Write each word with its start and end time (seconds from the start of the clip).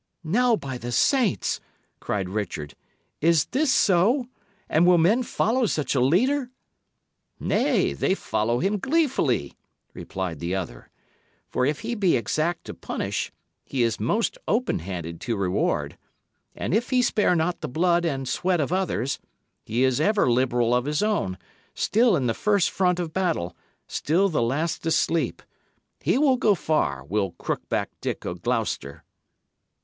"Now, 0.23 0.55
by 0.55 0.79
the 0.79 0.91
saints!" 0.91 1.59
cried 1.99 2.27
Richard, 2.27 2.73
"is 3.21 3.45
this 3.45 3.71
so? 3.71 4.29
And 4.67 4.87
will 4.87 4.97
men 4.97 5.21
follow 5.21 5.67
such 5.67 5.93
a 5.93 5.99
leader?" 6.01 6.49
"Nay, 7.39 7.93
they 7.93 8.15
follow 8.15 8.57
him 8.57 8.79
gleefully," 8.79 9.53
replied 9.93 10.39
the 10.39 10.55
other; 10.55 10.89
"for 11.51 11.67
if 11.67 11.81
he 11.81 11.93
be 11.93 12.17
exact 12.17 12.63
to 12.63 12.73
punish, 12.73 13.31
he 13.63 13.83
is 13.83 13.99
most 13.99 14.39
open 14.47 14.79
handed 14.79 15.21
to 15.21 15.37
reward. 15.37 15.99
And 16.55 16.73
if 16.73 16.89
he 16.89 17.03
spare 17.03 17.35
not 17.35 17.61
the 17.61 17.69
blood 17.69 18.03
and 18.03 18.27
sweat 18.27 18.59
of 18.59 18.73
others, 18.73 19.19
he 19.67 19.83
is 19.83 20.01
ever 20.01 20.27
liberal 20.31 20.73
of 20.73 20.85
his 20.85 21.03
own, 21.03 21.37
still 21.75 22.15
in 22.15 22.25
the 22.25 22.33
first 22.33 22.71
front 22.71 22.99
of 22.99 23.13
battle, 23.13 23.55
still 23.85 24.29
the 24.29 24.41
last 24.41 24.81
to 24.81 24.89
sleep. 24.89 25.43
He 25.99 26.17
will 26.17 26.37
go 26.37 26.55
far, 26.55 27.05
will 27.05 27.33
Crookback 27.33 27.89
Dick 28.01 28.25
o' 28.25 28.33
Gloucester!" 28.33 29.03